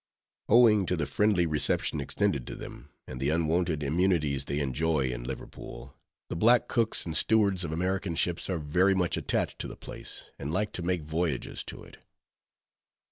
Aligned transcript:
Owing 0.49 0.87
to 0.87 0.95
the 0.97 1.05
friendly 1.05 1.45
reception 1.45 2.01
extended 2.01 2.47
to 2.47 2.55
them, 2.55 2.89
and 3.05 3.19
the 3.21 3.29
unwonted 3.29 3.83
immunities 3.83 4.45
they 4.45 4.57
enjoy 4.59 5.09
in 5.11 5.23
Liverpool, 5.25 5.95
the 6.27 6.35
black 6.35 6.67
cooks 6.67 7.05
and 7.05 7.15
stewards 7.15 7.63
of 7.63 7.71
American 7.71 8.15
ships 8.15 8.49
are 8.49 8.57
very 8.57 8.95
much 8.95 9.15
attached 9.15 9.59
to 9.59 9.67
the 9.67 9.77
place 9.77 10.23
and 10.39 10.51
like 10.51 10.71
to 10.71 10.81
make 10.81 11.03
voyages 11.03 11.63
to 11.65 11.83
it. 11.83 11.99